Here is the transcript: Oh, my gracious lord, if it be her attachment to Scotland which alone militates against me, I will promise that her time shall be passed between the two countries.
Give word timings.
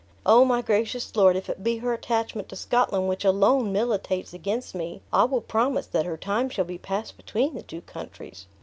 Oh, 0.25 0.43
my 0.43 0.63
gracious 0.63 1.15
lord, 1.15 1.35
if 1.35 1.47
it 1.47 1.63
be 1.63 1.77
her 1.77 1.93
attachment 1.93 2.49
to 2.49 2.55
Scotland 2.55 3.07
which 3.07 3.23
alone 3.23 3.71
militates 3.71 4.33
against 4.33 4.73
me, 4.73 5.03
I 5.13 5.25
will 5.25 5.41
promise 5.41 5.85
that 5.85 6.07
her 6.07 6.17
time 6.17 6.49
shall 6.49 6.65
be 6.65 6.79
passed 6.79 7.17
between 7.17 7.53
the 7.53 7.61
two 7.61 7.81
countries. 7.81 8.47